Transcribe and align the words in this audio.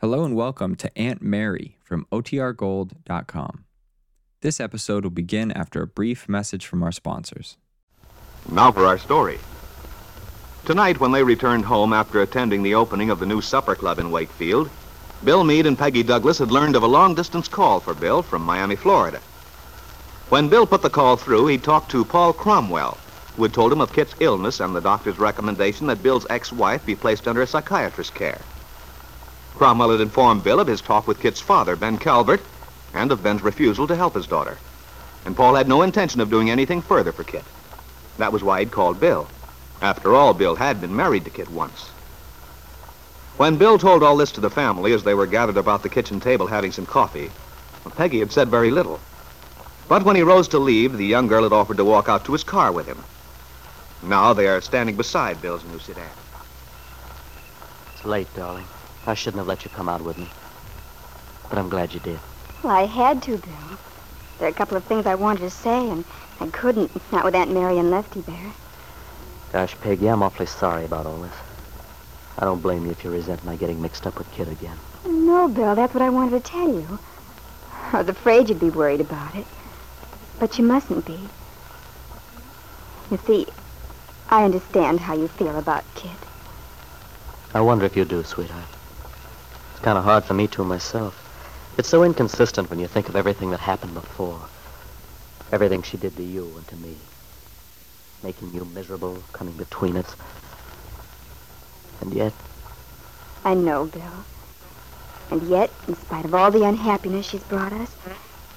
Hello 0.00 0.24
and 0.24 0.34
welcome 0.34 0.76
to 0.76 0.90
Aunt 0.98 1.20
Mary 1.20 1.76
from 1.84 2.06
OTRGold.com. 2.10 3.64
This 4.40 4.58
episode 4.58 5.04
will 5.04 5.10
begin 5.10 5.52
after 5.52 5.82
a 5.82 5.86
brief 5.86 6.26
message 6.26 6.64
from 6.64 6.82
our 6.82 6.90
sponsors. 6.90 7.58
Now 8.50 8.72
for 8.72 8.86
our 8.86 8.96
story. 8.96 9.38
Tonight, 10.64 11.00
when 11.00 11.12
they 11.12 11.22
returned 11.22 11.66
home 11.66 11.92
after 11.92 12.22
attending 12.22 12.62
the 12.62 12.76
opening 12.76 13.10
of 13.10 13.18
the 13.18 13.26
new 13.26 13.42
supper 13.42 13.74
club 13.74 13.98
in 13.98 14.10
Wakefield, 14.10 14.70
Bill 15.22 15.44
Meade 15.44 15.66
and 15.66 15.76
Peggy 15.76 16.02
Douglas 16.02 16.38
had 16.38 16.50
learned 16.50 16.76
of 16.76 16.82
a 16.82 16.86
long 16.86 17.14
distance 17.14 17.46
call 17.46 17.78
for 17.78 17.92
Bill 17.92 18.22
from 18.22 18.40
Miami, 18.40 18.76
Florida. 18.76 19.18
When 20.30 20.48
Bill 20.48 20.66
put 20.66 20.80
the 20.80 20.88
call 20.88 21.18
through, 21.18 21.48
he 21.48 21.58
talked 21.58 21.90
to 21.90 22.06
Paul 22.06 22.32
Cromwell, 22.32 22.96
who 23.36 23.42
had 23.42 23.52
told 23.52 23.70
him 23.70 23.82
of 23.82 23.92
Kit's 23.92 24.14
illness 24.20 24.60
and 24.60 24.74
the 24.74 24.80
doctor's 24.80 25.18
recommendation 25.18 25.86
that 25.88 26.02
Bill's 26.02 26.26
ex 26.30 26.54
wife 26.54 26.86
be 26.86 26.96
placed 26.96 27.28
under 27.28 27.42
a 27.42 27.46
psychiatrist's 27.46 28.16
care. 28.16 28.40
Cromwell 29.56 29.90
had 29.90 30.00
informed 30.00 30.44
Bill 30.44 30.60
of 30.60 30.66
his 30.66 30.80
talk 30.80 31.06
with 31.06 31.20
Kit's 31.20 31.40
father, 31.40 31.76
Ben 31.76 31.98
Calvert, 31.98 32.40
and 32.94 33.12
of 33.12 33.22
Ben's 33.22 33.42
refusal 33.42 33.86
to 33.86 33.96
help 33.96 34.14
his 34.14 34.26
daughter. 34.26 34.58
And 35.24 35.36
Paul 35.36 35.54
had 35.54 35.68
no 35.68 35.82
intention 35.82 36.20
of 36.20 36.30
doing 36.30 36.50
anything 36.50 36.82
further 36.82 37.12
for 37.12 37.24
Kit. 37.24 37.44
That 38.18 38.32
was 38.32 38.42
why 38.42 38.60
he'd 38.60 38.70
called 38.70 39.00
Bill. 39.00 39.28
After 39.82 40.14
all, 40.14 40.34
Bill 40.34 40.56
had 40.56 40.80
been 40.80 40.94
married 40.96 41.24
to 41.24 41.30
Kit 41.30 41.50
once. 41.50 41.88
When 43.36 43.56
Bill 43.56 43.78
told 43.78 44.02
all 44.02 44.16
this 44.16 44.32
to 44.32 44.40
the 44.40 44.50
family 44.50 44.92
as 44.92 45.02
they 45.02 45.14
were 45.14 45.26
gathered 45.26 45.56
about 45.56 45.82
the 45.82 45.88
kitchen 45.88 46.20
table 46.20 46.46
having 46.46 46.72
some 46.72 46.86
coffee, 46.86 47.30
Peggy 47.96 48.20
had 48.20 48.32
said 48.32 48.48
very 48.48 48.70
little. 48.70 49.00
But 49.88 50.04
when 50.04 50.16
he 50.16 50.22
rose 50.22 50.48
to 50.48 50.58
leave, 50.58 50.96
the 50.96 51.06
young 51.06 51.26
girl 51.26 51.42
had 51.42 51.52
offered 51.52 51.78
to 51.78 51.84
walk 51.84 52.08
out 52.08 52.24
to 52.26 52.32
his 52.32 52.44
car 52.44 52.70
with 52.70 52.86
him. 52.86 53.02
Now 54.02 54.32
they 54.32 54.46
are 54.46 54.60
standing 54.60 54.96
beside 54.96 55.42
Bill's 55.42 55.64
new 55.64 55.78
sedan. 55.78 56.04
It's 57.94 58.04
late, 58.04 58.32
darling. 58.34 58.66
I 59.06 59.14
shouldn't 59.14 59.38
have 59.38 59.46
let 59.46 59.64
you 59.64 59.70
come 59.70 59.88
out 59.88 60.02
with 60.02 60.18
me. 60.18 60.28
But 61.48 61.58
I'm 61.58 61.68
glad 61.68 61.92
you 61.92 62.00
did. 62.00 62.18
Well, 62.62 62.74
I 62.74 62.86
had 62.86 63.22
to, 63.24 63.38
Bill. 63.38 63.78
There 64.38 64.46
are 64.46 64.50
a 64.50 64.54
couple 64.54 64.76
of 64.76 64.84
things 64.84 65.06
I 65.06 65.14
wanted 65.14 65.40
to 65.40 65.50
say, 65.50 65.88
and 65.88 66.04
I 66.40 66.46
couldn't, 66.46 66.90
not 67.12 67.24
with 67.24 67.34
Aunt 67.34 67.52
Mary 67.52 67.78
and 67.78 67.90
Lefty 67.90 68.20
there. 68.20 68.52
Gosh, 69.52 69.76
Peggy, 69.80 70.06
I'm 70.06 70.22
awfully 70.22 70.46
sorry 70.46 70.84
about 70.84 71.06
all 71.06 71.20
this. 71.20 71.34
I 72.38 72.44
don't 72.44 72.62
blame 72.62 72.84
you 72.84 72.92
if 72.92 73.04
you 73.04 73.10
resent 73.10 73.44
my 73.44 73.56
getting 73.56 73.82
mixed 73.82 74.06
up 74.06 74.16
with 74.16 74.30
Kit 74.32 74.48
again. 74.48 74.76
No, 75.04 75.48
Bill, 75.48 75.74
that's 75.74 75.92
what 75.92 76.02
I 76.02 76.10
wanted 76.10 76.42
to 76.42 76.50
tell 76.50 76.68
you. 76.68 76.98
I 77.92 77.98
was 77.98 78.08
afraid 78.08 78.48
you'd 78.48 78.60
be 78.60 78.70
worried 78.70 79.00
about 79.00 79.34
it. 79.34 79.46
But 80.38 80.56
you 80.56 80.64
mustn't 80.64 81.04
be. 81.04 81.18
You 83.10 83.18
see, 83.26 83.46
I 84.28 84.44
understand 84.44 85.00
how 85.00 85.14
you 85.14 85.28
feel 85.28 85.58
about 85.58 85.84
Kit. 85.96 86.10
I 87.52 87.60
wonder 87.60 87.84
if 87.84 87.96
you 87.96 88.04
do, 88.04 88.22
sweetheart. 88.22 88.64
It's 89.80 89.84
kind 89.86 89.96
of 89.96 90.04
hard 90.04 90.24
for 90.24 90.34
me 90.34 90.46
to 90.48 90.62
myself. 90.62 91.16
It's 91.78 91.88
so 91.88 92.04
inconsistent 92.04 92.68
when 92.68 92.80
you 92.80 92.86
think 92.86 93.08
of 93.08 93.16
everything 93.16 93.48
that 93.52 93.60
happened 93.60 93.94
before. 93.94 94.38
Everything 95.52 95.80
she 95.80 95.96
did 95.96 96.14
to 96.16 96.22
you 96.22 96.52
and 96.54 96.68
to 96.68 96.76
me. 96.76 96.96
Making 98.22 98.52
you 98.52 98.66
miserable, 98.66 99.22
coming 99.32 99.54
between 99.54 99.96
us. 99.96 100.14
And 102.02 102.12
yet, 102.12 102.34
I 103.42 103.54
know, 103.54 103.86
Bill. 103.86 104.02
And 105.30 105.44
yet, 105.44 105.70
in 105.88 105.96
spite 105.96 106.26
of 106.26 106.34
all 106.34 106.50
the 106.50 106.66
unhappiness 106.66 107.24
she's 107.24 107.42
brought 107.44 107.72
us, 107.72 107.96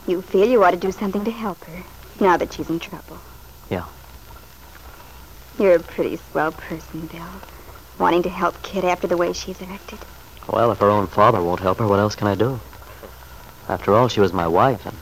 you 0.05 0.21
feel 0.21 0.49
you 0.49 0.61
ought 0.66 0.71
to 0.71 0.77
do 0.77 0.91
something 0.91 1.23
to 1.23 1.31
help 1.31 1.63
her, 1.63 1.83
now 2.19 2.35
that 2.35 2.51
she's 2.51 2.69
in 2.69 2.81
trouble. 2.81 3.17
Yeah. 3.69 3.85
You're 5.57 5.77
a 5.77 5.79
pretty 5.79 6.17
swell 6.17 6.51
person, 6.51 7.07
Bill. 7.07 7.23
Wanting 7.97 8.23
to 8.23 8.29
help 8.29 8.61
Kit 8.61 8.83
after 8.83 9.07
the 9.07 9.16
way 9.16 9.31
she's 9.31 9.61
acted. 9.61 9.99
Well, 10.47 10.72
if 10.72 10.80
her 10.80 10.89
own 10.89 11.08
father 11.08 11.41
won't 11.41 11.59
help 11.59 11.80
her, 11.80 11.88
what 11.88 11.99
else 11.99 12.16
can 12.16 12.27
I 12.27 12.36
do? 12.36 12.59
After 13.69 13.94
all, 13.94 14.08
she 14.08 14.19
was 14.19 14.33
my 14.33 14.47
wife, 14.47 14.85
and, 14.85 14.97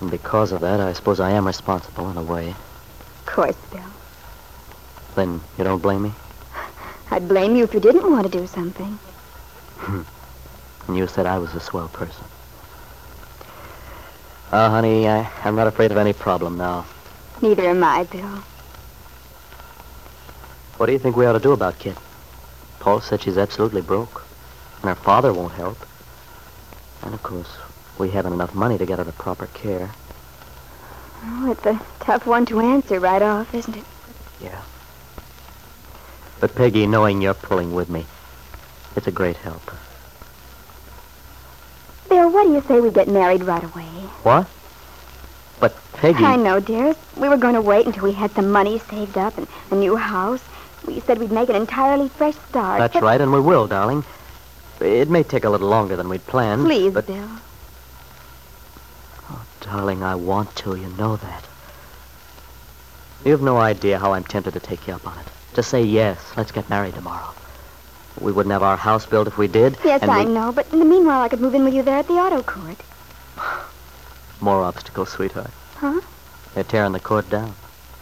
and 0.00 0.10
because 0.10 0.52
of 0.52 0.60
that, 0.62 0.80
I 0.80 0.92
suppose 0.92 1.20
I 1.20 1.30
am 1.32 1.46
responsible 1.46 2.10
in 2.10 2.16
a 2.16 2.22
way. 2.22 2.50
Of 2.50 3.26
course, 3.26 3.56
Bill. 3.70 3.82
Then 5.14 5.40
you 5.58 5.64
don't 5.64 5.82
blame 5.82 6.02
me? 6.02 6.12
I'd 7.10 7.28
blame 7.28 7.54
you 7.56 7.64
if 7.64 7.74
you 7.74 7.80
didn't 7.80 8.10
want 8.10 8.30
to 8.30 8.38
do 8.38 8.46
something. 8.46 8.98
Hmm. 9.78 10.02
And 10.88 10.96
you 10.96 11.06
said 11.06 11.26
I 11.26 11.38
was 11.38 11.54
a 11.54 11.60
swell 11.60 11.88
person. 11.88 12.24
Oh, 14.52 14.70
honey, 14.70 15.08
I, 15.08 15.30
I'm 15.44 15.56
not 15.56 15.66
afraid 15.66 15.90
of 15.90 15.96
any 15.96 16.12
problem 16.12 16.56
now. 16.56 16.86
Neither 17.42 17.68
am 17.68 17.84
I, 17.84 18.04
Bill. 18.04 18.42
What 20.76 20.86
do 20.86 20.92
you 20.92 20.98
think 20.98 21.16
we 21.16 21.26
ought 21.26 21.32
to 21.32 21.40
do 21.40 21.52
about 21.52 21.78
Kit? 21.78 21.96
Paul 22.80 23.00
said 23.00 23.22
she's 23.22 23.38
absolutely 23.38 23.80
broke, 23.80 24.25
and 24.80 24.88
her 24.88 24.94
father 24.94 25.32
won't 25.32 25.52
help. 25.52 25.78
And 27.02 27.14
of 27.14 27.22
course, 27.22 27.48
we 27.98 28.10
haven't 28.10 28.32
enough 28.32 28.54
money 28.54 28.78
to 28.78 28.86
get 28.86 28.98
her 28.98 29.04
the 29.04 29.12
proper 29.12 29.46
care. 29.48 29.90
Oh, 31.24 31.50
it's 31.50 31.66
a 31.66 31.80
tough 32.00 32.26
one 32.26 32.46
to 32.46 32.60
answer 32.60 33.00
right 33.00 33.22
off, 33.22 33.54
isn't 33.54 33.76
it? 33.76 33.84
Yeah. 34.40 34.62
But 36.40 36.54
Peggy, 36.54 36.86
knowing 36.86 37.22
you're 37.22 37.34
pulling 37.34 37.74
with 37.74 37.88
me, 37.88 38.04
it's 38.94 39.06
a 39.06 39.12
great 39.12 39.36
help. 39.36 39.62
Bill, 42.08 42.30
what 42.30 42.44
do 42.44 42.52
you 42.52 42.62
say 42.68 42.80
we 42.80 42.90
get 42.90 43.08
married 43.08 43.42
right 43.42 43.64
away? 43.64 43.88
What? 44.22 44.46
But 45.58 45.74
Peggy, 45.94 46.22
I 46.22 46.36
know, 46.36 46.60
dearest. 46.60 47.00
We 47.16 47.28
were 47.28 47.38
going 47.38 47.54
to 47.54 47.62
wait 47.62 47.86
until 47.86 48.04
we 48.04 48.12
had 48.12 48.30
some 48.32 48.50
money 48.50 48.78
saved 48.78 49.16
up 49.16 49.36
and 49.38 49.48
a 49.70 49.74
new 49.74 49.96
house. 49.96 50.42
We 50.86 51.00
said 51.00 51.18
we'd 51.18 51.32
make 51.32 51.48
an 51.48 51.56
entirely 51.56 52.08
fresh 52.08 52.36
start. 52.48 52.78
that's 52.78 52.94
but 52.94 53.02
right, 53.02 53.20
and 53.20 53.32
we 53.32 53.40
will, 53.40 53.66
darling. 53.66 54.04
It 54.80 55.08
may 55.08 55.22
take 55.22 55.44
a 55.44 55.50
little 55.50 55.68
longer 55.68 55.96
than 55.96 56.08
we'd 56.08 56.26
planned. 56.26 56.64
Please, 56.64 56.92
but 56.92 57.06
Bill. 57.06 57.28
Oh, 59.30 59.44
darling, 59.60 60.02
I 60.02 60.14
want 60.14 60.54
to. 60.56 60.74
You 60.76 60.88
know 60.98 61.16
that. 61.16 61.44
You've 63.24 63.42
no 63.42 63.56
idea 63.56 63.98
how 63.98 64.12
I'm 64.12 64.24
tempted 64.24 64.52
to 64.54 64.60
take 64.60 64.86
you 64.86 64.94
up 64.94 65.06
on 65.06 65.18
it. 65.18 65.26
To 65.54 65.62
say 65.62 65.82
yes, 65.82 66.18
let's 66.36 66.52
get 66.52 66.68
married 66.68 66.94
tomorrow. 66.94 67.32
We 68.20 68.32
wouldn't 68.32 68.52
have 68.52 68.62
our 68.62 68.76
house 68.76 69.06
built 69.06 69.26
if 69.26 69.36
we 69.38 69.48
did. 69.48 69.76
Yes, 69.84 70.02
I 70.02 70.24
we- 70.24 70.32
know, 70.32 70.52
but 70.52 70.70
in 70.72 70.78
the 70.78 70.84
meanwhile, 70.84 71.22
I 71.22 71.28
could 71.28 71.40
move 71.40 71.54
in 71.54 71.64
with 71.64 71.74
you 71.74 71.82
there 71.82 71.98
at 71.98 72.06
the 72.06 72.14
auto 72.14 72.42
court. 72.42 72.76
More 74.40 74.62
obstacles, 74.62 75.10
sweetheart. 75.10 75.50
Huh? 75.76 76.00
They're 76.54 76.64
tearing 76.64 76.92
the 76.92 77.00
court 77.00 77.28
down. 77.30 77.54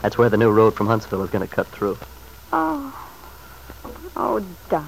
That's 0.02 0.18
where 0.18 0.28
the 0.28 0.36
new 0.36 0.50
road 0.50 0.74
from 0.74 0.86
Huntsville 0.88 1.22
is 1.22 1.30
going 1.30 1.46
to 1.46 1.52
cut 1.52 1.66
through. 1.68 1.96
Oh. 2.52 2.92
Oh, 4.16 4.44
darn. 4.68 4.84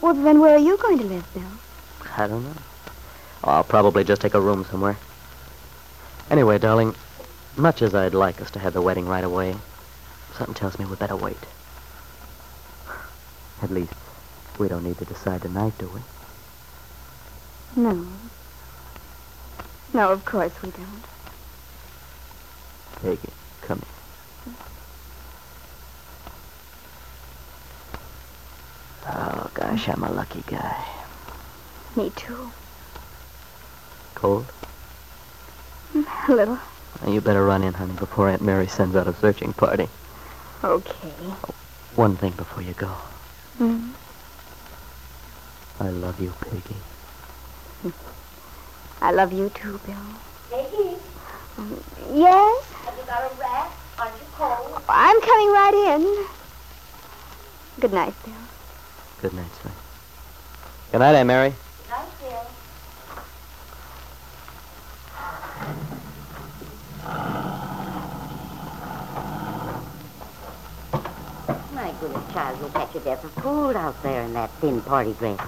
Well, 0.00 0.14
then 0.14 0.40
where 0.40 0.54
are 0.54 0.58
you 0.58 0.76
going 0.76 0.98
to 0.98 1.04
live, 1.04 1.34
Bill? 1.34 1.42
I 2.16 2.26
don't 2.26 2.44
know. 2.44 2.54
Oh, 3.44 3.50
I'll 3.50 3.64
probably 3.64 4.04
just 4.04 4.20
take 4.22 4.34
a 4.34 4.40
room 4.40 4.64
somewhere. 4.64 4.96
Anyway, 6.30 6.58
darling, 6.58 6.94
much 7.56 7.82
as 7.82 7.94
I'd 7.94 8.14
like 8.14 8.40
us 8.40 8.50
to 8.52 8.58
have 8.58 8.74
the 8.74 8.82
wedding 8.82 9.06
right 9.06 9.24
away, 9.24 9.56
something 10.34 10.54
tells 10.54 10.78
me 10.78 10.84
we'd 10.84 10.98
better 10.98 11.16
wait. 11.16 11.38
At 13.62 13.70
least, 13.70 13.94
we 14.58 14.68
don't 14.68 14.84
need 14.84 14.98
to 14.98 15.04
decide 15.04 15.42
tonight, 15.42 15.72
do 15.78 15.88
we? 15.88 16.00
No. 17.82 18.06
No, 19.94 20.12
of 20.12 20.24
course 20.24 20.52
we 20.62 20.70
don't. 20.70 21.04
Peggy, 23.02 23.32
come 23.62 23.78
here. 23.78 24.54
Gosh, 29.66 29.88
I'm 29.88 30.04
a 30.04 30.12
lucky 30.12 30.42
guy. 30.46 30.84
Me 31.96 32.10
too. 32.14 32.50
Cold? 34.14 34.46
A 36.28 36.32
little. 36.32 36.58
Now, 37.02 37.10
you 37.12 37.20
better 37.20 37.44
run 37.44 37.64
in, 37.64 37.74
honey, 37.74 37.94
before 37.94 38.28
Aunt 38.28 38.42
Mary 38.42 38.68
sends 38.68 38.94
out 38.94 39.08
a 39.08 39.14
searching 39.14 39.52
party. 39.52 39.88
Okay. 40.62 41.08
One 41.96 42.16
thing 42.16 42.32
before 42.32 42.62
you 42.62 42.74
go. 42.74 42.92
Hmm. 43.58 43.90
I 45.80 45.90
love 45.90 46.20
you, 46.20 46.32
Peggy. 46.40 47.92
I 49.02 49.10
love 49.10 49.32
you 49.32 49.50
too, 49.50 49.80
Bill. 49.84 49.96
Peggy, 50.50 50.96
Yes? 52.14 52.64
have 52.84 52.96
you 52.98 53.04
got 53.06 53.32
a 53.32 53.34
rat? 53.40 53.70
Aren't 53.98 54.14
you 54.14 54.26
cold? 54.36 54.82
I'm 54.88 55.20
coming 55.20 55.48
right 55.48 55.74
in. 55.94 56.26
Good 57.80 57.92
night, 57.92 58.14
Bill. 58.24 58.34
Good 59.22 59.32
night, 59.32 59.46
son. 59.62 59.72
Good 60.92 60.98
night, 60.98 61.14
Aunt 61.14 61.26
Mary. 61.26 61.54
Night, 61.88 62.08
Bill. 62.20 62.46
My 71.72 71.92
goodness, 72.00 72.32
child, 72.34 72.58
you'll 72.60 72.68
catch 72.70 72.94
your 72.94 73.02
death 73.04 73.24
of 73.24 73.34
cold 73.36 73.74
out 73.74 74.02
there 74.02 74.22
in 74.22 74.34
that 74.34 74.50
thin 74.60 74.82
party 74.82 75.14
dress. 75.14 75.40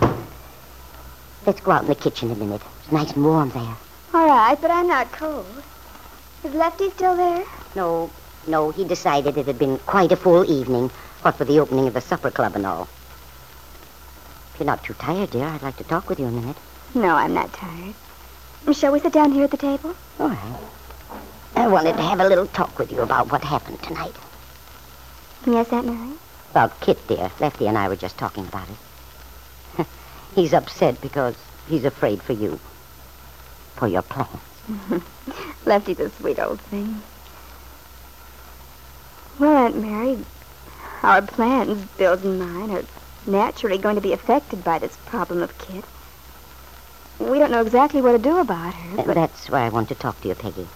Let's 1.46 1.60
go 1.60 1.72
out 1.72 1.82
in 1.82 1.88
the 1.88 1.94
kitchen 1.94 2.30
a 2.30 2.36
minute. 2.36 2.62
It's 2.82 2.92
nice 2.92 3.12
and 3.12 3.24
warm 3.24 3.50
there. 3.50 3.76
All 4.14 4.26
right, 4.26 4.58
but 4.60 4.70
I'm 4.70 4.88
not 4.88 5.12
cold. 5.12 5.46
Is 6.42 6.54
Lefty 6.54 6.90
still 6.90 7.16
there? 7.16 7.44
No, 7.74 8.10
no, 8.46 8.70
he 8.70 8.84
decided 8.84 9.36
it 9.36 9.46
had 9.46 9.58
been 9.58 9.78
quite 9.80 10.12
a 10.12 10.16
full 10.16 10.50
evening, 10.50 10.90
what 11.22 11.38
with 11.38 11.48
the 11.48 11.60
opening 11.60 11.86
of 11.86 11.94
the 11.94 12.00
supper 12.00 12.30
club 12.30 12.56
and 12.56 12.64
all. 12.64 12.88
If 14.58 14.62
you're 14.62 14.74
not 14.74 14.82
too 14.82 14.94
tired, 14.94 15.30
dear, 15.30 15.44
I'd 15.44 15.62
like 15.62 15.76
to 15.76 15.84
talk 15.84 16.08
with 16.08 16.18
you 16.18 16.26
a 16.26 16.32
minute. 16.32 16.56
No, 16.92 17.14
I'm 17.14 17.32
not 17.32 17.52
tired. 17.52 17.94
Um, 18.66 18.72
shall 18.72 18.90
we 18.90 18.98
sit 18.98 19.12
down 19.12 19.30
here 19.30 19.44
at 19.44 19.52
the 19.52 19.56
table? 19.56 19.94
All 20.18 20.30
right. 20.30 20.60
I 21.54 21.68
wanted 21.68 21.96
to 21.96 22.02
have 22.02 22.18
a 22.18 22.26
little 22.26 22.48
talk 22.48 22.76
with 22.76 22.90
you 22.90 23.02
about 23.02 23.30
what 23.30 23.44
happened 23.44 23.80
tonight. 23.84 24.16
Yes, 25.46 25.72
Aunt 25.72 25.86
Mary? 25.86 26.16
About 26.50 26.80
Kit, 26.80 26.98
dear. 27.06 27.30
Lefty 27.38 27.68
and 27.68 27.78
I 27.78 27.86
were 27.86 27.94
just 27.94 28.18
talking 28.18 28.48
about 28.48 28.66
it. 29.78 29.86
he's 30.34 30.52
upset 30.52 31.00
because 31.00 31.36
he's 31.68 31.84
afraid 31.84 32.20
for 32.20 32.32
you. 32.32 32.58
For 33.76 33.86
your 33.86 34.02
plans. 34.02 34.42
Lefty's 35.66 36.00
a 36.00 36.10
sweet 36.10 36.40
old 36.40 36.60
thing. 36.62 37.00
Well, 39.38 39.56
Aunt 39.56 39.80
Mary, 39.80 40.18
our 41.04 41.22
plans, 41.22 41.86
Bill's 41.96 42.24
and 42.24 42.40
mine, 42.40 42.72
are 42.72 42.82
naturally 43.28 43.78
going 43.78 43.94
to 43.94 44.00
be 44.00 44.12
affected 44.12 44.64
by 44.64 44.78
this 44.78 44.96
problem 45.06 45.42
of 45.42 45.56
Kit. 45.58 45.84
We 47.18 47.38
don't 47.38 47.50
know 47.50 47.62
exactly 47.62 48.00
what 48.00 48.12
to 48.12 48.18
do 48.18 48.38
about 48.38 48.74
her, 48.74 49.02
but 49.04 49.14
That's 49.14 49.48
why 49.50 49.66
I 49.66 49.68
want 49.68 49.88
to 49.88 49.94
talk 49.94 50.20
to 50.22 50.28
you, 50.28 50.34
Peggy. 50.34 50.66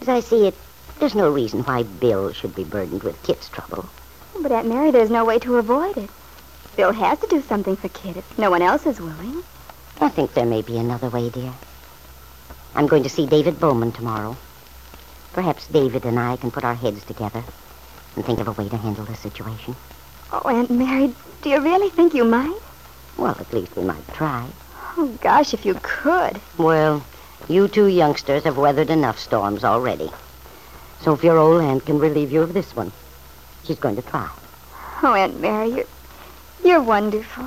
As 0.00 0.08
I 0.08 0.20
see 0.20 0.46
it, 0.46 0.54
there's 0.98 1.14
no 1.14 1.30
reason 1.30 1.62
why 1.64 1.82
Bill 1.82 2.32
should 2.32 2.54
be 2.54 2.64
burdened 2.64 3.02
with 3.02 3.22
Kit's 3.22 3.48
trouble. 3.48 3.88
but 4.40 4.52
Aunt 4.52 4.68
Mary, 4.68 4.90
there's 4.90 5.10
no 5.10 5.24
way 5.24 5.38
to 5.40 5.56
avoid 5.56 5.96
it. 5.96 6.10
Bill 6.76 6.92
has 6.92 7.18
to 7.20 7.26
do 7.26 7.42
something 7.42 7.76
for 7.76 7.88
Kit 7.88 8.16
if 8.16 8.38
no 8.38 8.50
one 8.50 8.62
else 8.62 8.86
is 8.86 9.00
willing. 9.00 9.42
I 10.00 10.10
think 10.10 10.34
there 10.34 10.46
may 10.46 10.62
be 10.62 10.76
another 10.78 11.08
way, 11.08 11.30
dear. 11.30 11.52
I'm 12.74 12.86
going 12.86 13.02
to 13.02 13.08
see 13.08 13.26
David 13.26 13.58
Bowman 13.58 13.92
tomorrow. 13.92 14.36
Perhaps 15.32 15.68
David 15.68 16.04
and 16.04 16.18
I 16.18 16.36
can 16.36 16.50
put 16.50 16.64
our 16.64 16.74
heads 16.74 17.02
together 17.04 17.42
and 18.14 18.24
think 18.24 18.38
of 18.38 18.48
a 18.48 18.52
way 18.52 18.68
to 18.68 18.76
handle 18.76 19.06
the 19.06 19.16
situation. 19.16 19.74
Oh, 20.32 20.48
Aunt 20.48 20.70
Mary, 20.70 21.14
do 21.42 21.50
you 21.50 21.60
really 21.60 21.88
think 21.90 22.12
you 22.14 22.24
might? 22.24 22.58
Well, 23.16 23.36
at 23.38 23.52
least 23.52 23.76
we 23.76 23.84
might 23.84 24.06
try. 24.14 24.46
Oh, 24.96 25.16
gosh, 25.20 25.54
if 25.54 25.64
you 25.64 25.78
could. 25.82 26.40
Well, 26.58 27.04
you 27.48 27.68
two 27.68 27.86
youngsters 27.86 28.44
have 28.44 28.56
weathered 28.58 28.90
enough 28.90 29.18
storms 29.18 29.62
already. 29.62 30.10
So 31.00 31.12
if 31.12 31.22
your 31.22 31.38
old 31.38 31.62
aunt 31.62 31.86
can 31.86 31.98
relieve 31.98 32.32
you 32.32 32.42
of 32.42 32.54
this 32.54 32.74
one, 32.74 32.90
she's 33.64 33.78
going 33.78 33.96
to 33.96 34.02
try. 34.02 34.28
Oh, 35.02 35.14
Aunt 35.14 35.38
Mary, 35.40 35.68
you're, 35.68 35.84
you're 36.64 36.82
wonderful. 36.82 37.46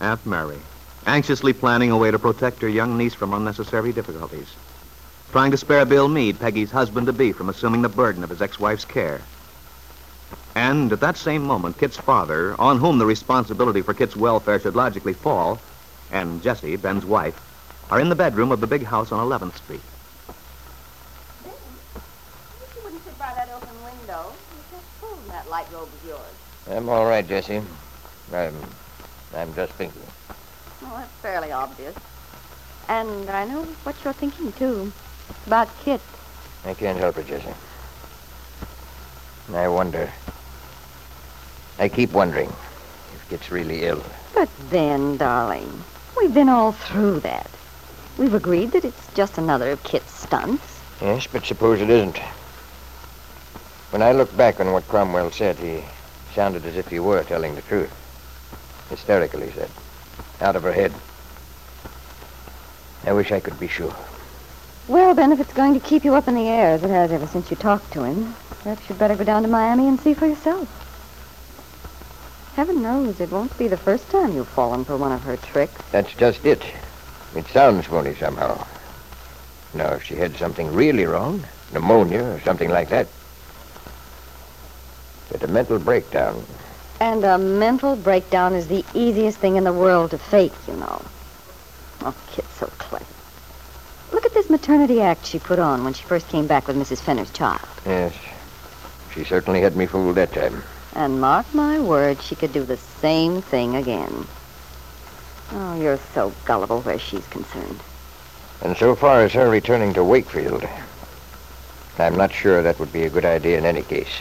Aunt 0.00 0.24
Mary, 0.26 0.58
anxiously 1.06 1.52
planning 1.52 1.90
a 1.90 1.96
way 1.96 2.10
to 2.10 2.18
protect 2.18 2.60
her 2.60 2.68
young 2.68 2.98
niece 2.98 3.14
from 3.14 3.32
unnecessary 3.32 3.92
difficulties. 3.92 4.48
Trying 5.32 5.50
to 5.50 5.56
spare 5.56 5.84
Bill 5.84 6.08
Meade, 6.08 6.38
Peggy's 6.38 6.70
husband-to-be, 6.70 7.32
from 7.32 7.48
assuming 7.48 7.82
the 7.82 7.88
burden 7.88 8.22
of 8.22 8.30
his 8.30 8.42
ex-wife's 8.42 8.84
care. 8.84 9.20
And 10.54 10.92
at 10.92 11.00
that 11.00 11.16
same 11.16 11.42
moment, 11.42 11.78
Kit's 11.78 11.96
father, 11.96 12.60
on 12.60 12.78
whom 12.78 12.98
the 12.98 13.06
responsibility 13.06 13.80
for 13.80 13.94
Kit's 13.94 14.16
welfare 14.16 14.58
should 14.58 14.76
logically 14.76 15.12
fall, 15.12 15.60
and 16.10 16.42
Jessie, 16.42 16.76
Ben's 16.76 17.04
wife, 17.04 17.38
are 17.90 18.00
in 18.00 18.08
the 18.08 18.14
bedroom 18.14 18.52
of 18.52 18.60
the 18.60 18.66
big 18.66 18.84
house 18.84 19.12
on 19.12 19.24
11th 19.24 19.56
Street. 19.56 19.80
Ben, 21.44 21.52
I 21.52 22.00
wish 22.60 22.76
you 22.76 22.82
wouldn't 22.84 23.04
sit 23.04 23.18
by 23.18 23.32
that 23.34 23.48
open 23.54 23.84
window. 23.84 24.32
You 24.32 24.76
just 24.76 25.00
pulled 25.00 25.18
in 25.22 25.28
that 25.28 25.48
light 25.48 25.66
robe 25.72 25.88
of 25.88 26.08
yours. 26.08 26.76
I'm 26.76 26.88
all 26.88 27.06
right, 27.06 27.26
Jessie. 27.26 27.62
I'm, 28.32 28.54
I'm 29.34 29.54
just 29.54 29.72
thinking. 29.74 30.02
Well, 30.82 30.96
that's 30.96 31.10
fairly 31.22 31.52
obvious. 31.52 31.94
And 32.88 33.30
I 33.30 33.44
know 33.46 33.62
what 33.84 33.96
you're 34.04 34.12
thinking, 34.12 34.52
too. 34.52 34.92
About 35.46 35.68
Kit. 35.84 36.00
I 36.64 36.74
can't 36.74 36.98
help 36.98 37.16
it, 37.18 37.26
I 39.54 39.68
wonder. 39.68 40.10
I 41.78 41.88
keep 41.88 42.12
wondering 42.12 42.48
if 43.14 43.26
Kit's 43.30 43.50
really 43.50 43.84
ill. 43.84 44.02
But 44.34 44.50
then, 44.70 45.16
darling, 45.16 45.84
we've 46.18 46.34
been 46.34 46.48
all 46.48 46.72
through 46.72 47.20
that. 47.20 47.50
We've 48.18 48.34
agreed 48.34 48.72
that 48.72 48.84
it's 48.84 49.12
just 49.14 49.38
another 49.38 49.70
of 49.70 49.82
Kit's 49.84 50.12
stunts. 50.12 50.80
Yes, 51.00 51.26
but 51.26 51.46
suppose 51.46 51.80
it 51.80 51.88
isn't. 51.88 52.18
When 53.90 54.02
I 54.02 54.12
look 54.12 54.36
back 54.36 54.60
on 54.60 54.72
what 54.72 54.86
Cromwell 54.88 55.30
said, 55.30 55.56
he 55.56 55.82
sounded 56.34 56.66
as 56.66 56.76
if 56.76 56.88
he 56.88 56.98
were 56.98 57.22
telling 57.24 57.54
the 57.54 57.62
truth. 57.62 57.92
Hysterical, 58.90 59.40
he 59.40 59.50
said. 59.52 59.70
Out 60.40 60.56
of 60.56 60.62
her 60.62 60.72
head. 60.72 60.92
I 63.04 63.12
wish 63.12 63.32
I 63.32 63.40
could 63.40 63.58
be 63.58 63.68
sure. 63.68 63.94
Well, 64.88 65.14
then, 65.14 65.32
if 65.32 65.40
it's 65.40 65.52
going 65.52 65.74
to 65.74 65.86
keep 65.86 66.02
you 66.02 66.14
up 66.14 66.28
in 66.28 66.34
the 66.34 66.48
air, 66.48 66.70
as 66.70 66.82
it 66.82 66.88
has 66.88 67.12
ever 67.12 67.26
since 67.26 67.50
you 67.50 67.56
talked 67.58 67.92
to 67.92 68.04
him, 68.04 68.34
perhaps 68.62 68.88
you'd 68.88 68.98
better 68.98 69.16
go 69.16 69.24
down 69.24 69.42
to 69.42 69.48
Miami 69.48 69.86
and 69.86 70.00
see 70.00 70.14
for 70.14 70.26
yourself. 70.26 70.66
Heaven 72.54 72.80
knows 72.82 73.20
it 73.20 73.30
won't 73.30 73.56
be 73.58 73.68
the 73.68 73.76
first 73.76 74.08
time 74.08 74.34
you've 74.34 74.48
fallen 74.48 74.86
for 74.86 74.96
one 74.96 75.12
of 75.12 75.22
her 75.24 75.36
tricks. 75.36 75.78
That's 75.92 76.14
just 76.14 76.46
it. 76.46 76.64
It 77.36 77.46
sounds 77.48 77.86
phony 77.86 78.14
somehow. 78.14 78.66
Now, 79.74 79.92
if 79.92 80.04
she 80.04 80.16
had 80.16 80.34
something 80.36 80.72
really 80.72 81.04
wrong, 81.04 81.44
pneumonia 81.74 82.24
or 82.24 82.40
something 82.40 82.70
like 82.70 82.88
that. 82.88 83.08
But 85.30 85.42
a 85.42 85.48
mental 85.48 85.78
breakdown. 85.78 86.42
And 86.98 87.24
a 87.24 87.36
mental 87.36 87.94
breakdown 87.94 88.54
is 88.54 88.68
the 88.68 88.84
easiest 88.94 89.38
thing 89.38 89.56
in 89.56 89.64
the 89.64 89.72
world 89.72 90.12
to 90.12 90.18
fake, 90.18 90.54
you 90.66 90.74
know. 90.74 91.02
Oh, 92.00 92.14
Kit's 92.32 92.54
so 92.54 92.66
clever. 92.78 93.04
Maternity 94.50 95.00
act 95.00 95.26
she 95.26 95.38
put 95.38 95.58
on 95.58 95.84
when 95.84 95.92
she 95.92 96.04
first 96.04 96.28
came 96.28 96.46
back 96.46 96.66
with 96.66 96.76
Mrs. 96.76 97.00
Fenner's 97.00 97.30
child. 97.30 97.60
Yes. 97.84 98.14
She 99.12 99.24
certainly 99.24 99.60
had 99.60 99.76
me 99.76 99.86
fooled 99.86 100.16
that 100.16 100.32
time. 100.32 100.62
And 100.94 101.20
mark 101.20 101.52
my 101.54 101.78
word, 101.78 102.22
she 102.22 102.34
could 102.34 102.52
do 102.52 102.64
the 102.64 102.76
same 102.76 103.42
thing 103.42 103.76
again. 103.76 104.26
Oh, 105.52 105.80
you're 105.80 105.98
so 106.14 106.32
gullible 106.44 106.80
where 106.82 106.98
she's 106.98 107.26
concerned. 107.28 107.80
And 108.62 108.76
so 108.76 108.94
far 108.94 109.22
as 109.22 109.32
her 109.32 109.48
returning 109.48 109.94
to 109.94 110.04
Wakefield, 110.04 110.66
I'm 111.98 112.16
not 112.16 112.32
sure 112.32 112.62
that 112.62 112.78
would 112.78 112.92
be 112.92 113.02
a 113.02 113.10
good 113.10 113.24
idea 113.24 113.58
in 113.58 113.64
any 113.64 113.82
case. 113.82 114.20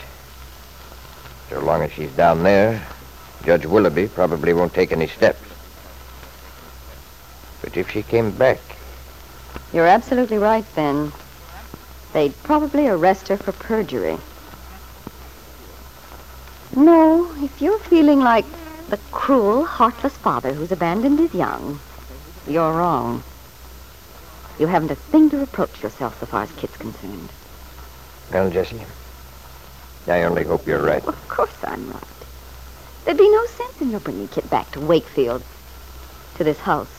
So 1.50 1.60
long 1.62 1.82
as 1.82 1.92
she's 1.92 2.12
down 2.12 2.44
there, 2.44 2.86
Judge 3.44 3.66
Willoughby 3.66 4.08
probably 4.08 4.54
won't 4.54 4.74
take 4.74 4.92
any 4.92 5.08
steps. 5.08 5.42
But 7.62 7.78
if 7.78 7.90
she 7.90 8.04
came 8.04 8.32
back, 8.32 8.60
You're 9.74 9.88
absolutely 9.88 10.38
right, 10.38 10.66
Ben. 10.76 11.12
They'd 12.14 12.42
probably 12.44 12.88
arrest 12.88 13.28
her 13.28 13.38
for 13.38 13.52
perjury. 13.52 14.18
No, 16.76 17.32
if 17.44 17.62
you're 17.62 17.80
feeling 17.80 18.20
like 18.20 18.46
the 18.90 18.98
cruel, 19.12 19.66
heartless 19.66 20.16
father 20.16 20.54
who's 20.54 20.72
abandoned 20.72 21.20
his 21.20 21.34
young, 21.34 21.80
you're 22.48 22.72
wrong. 22.72 23.24
You 24.60 24.68
haven't 24.68 24.92
a 24.92 24.96
thing 24.96 25.30
to 25.32 25.38
reproach 25.38 25.84
yourself 25.84 26.20
so 26.20 26.26
far 26.26 26.44
as 26.44 26.52
Kit's 26.54 26.78
concerned. 26.78 27.30
well, 28.32 28.50
Jessie, 28.50 28.82
I 30.08 30.24
only 30.24 30.44
hope 30.44 30.66
you're 30.66 30.82
right. 30.82 31.04
Well, 31.04 31.14
of 31.14 31.28
course 31.28 31.56
I'm 31.64 31.92
right. 31.92 32.04
There'd 33.06 33.18
be 33.18 33.30
no 33.30 33.46
sense 33.46 33.82
in 33.82 33.92
your 33.92 34.00
bringing 34.00 34.28
Kit 34.28 34.50
back 34.50 34.72
to 34.72 34.80
Wakefield, 34.80 35.44
to 36.36 36.44
this 36.44 36.60
house. 36.60 36.97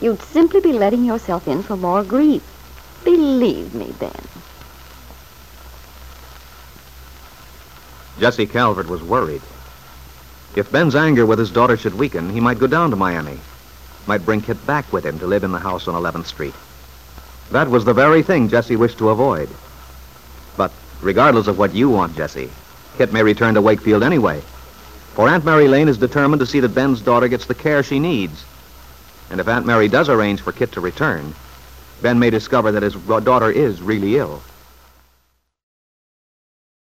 You'd 0.00 0.22
simply 0.22 0.60
be 0.60 0.72
letting 0.72 1.04
yourself 1.04 1.48
in 1.48 1.62
for 1.62 1.76
more 1.76 2.04
grief. 2.04 2.42
Believe 3.04 3.74
me, 3.74 3.92
Ben. 3.98 4.12
Jessie 8.20 8.46
Calvert 8.46 8.88
was 8.88 9.02
worried. 9.02 9.42
If 10.56 10.72
Ben's 10.72 10.94
anger 10.94 11.26
with 11.26 11.38
his 11.38 11.50
daughter 11.50 11.76
should 11.76 11.94
weaken, 11.94 12.30
he 12.30 12.40
might 12.40 12.58
go 12.58 12.66
down 12.66 12.90
to 12.90 12.96
Miami. 12.96 13.38
Might 14.06 14.24
bring 14.24 14.40
Kit 14.40 14.64
back 14.66 14.92
with 14.92 15.04
him 15.04 15.18
to 15.18 15.26
live 15.26 15.44
in 15.44 15.52
the 15.52 15.58
house 15.58 15.86
on 15.86 15.94
11th 15.94 16.26
Street. 16.26 16.54
That 17.50 17.68
was 17.68 17.84
the 17.84 17.94
very 17.94 18.22
thing 18.22 18.48
Jessie 18.48 18.76
wished 18.76 18.98
to 18.98 19.10
avoid. 19.10 19.48
But 20.56 20.72
regardless 21.00 21.46
of 21.46 21.58
what 21.58 21.74
you 21.74 21.90
want, 21.90 22.16
Jessie, 22.16 22.50
Kit 22.96 23.12
may 23.12 23.22
return 23.22 23.54
to 23.54 23.62
Wakefield 23.62 24.02
anyway. 24.02 24.42
For 25.14 25.28
Aunt 25.28 25.44
Mary 25.44 25.68
Lane 25.68 25.88
is 25.88 25.98
determined 25.98 26.40
to 26.40 26.46
see 26.46 26.60
that 26.60 26.74
Ben's 26.74 27.00
daughter 27.00 27.28
gets 27.28 27.46
the 27.46 27.54
care 27.54 27.82
she 27.82 27.98
needs. 27.98 28.44
And 29.30 29.40
if 29.40 29.48
Aunt 29.48 29.66
Mary 29.66 29.88
does 29.88 30.08
arrange 30.08 30.40
for 30.40 30.52
Kit 30.52 30.72
to 30.72 30.80
return, 30.80 31.34
Ben 32.02 32.18
may 32.18 32.30
discover 32.30 32.72
that 32.72 32.82
his 32.82 32.94
daughter 32.94 33.50
is 33.50 33.82
really 33.82 34.16
ill. 34.16 34.42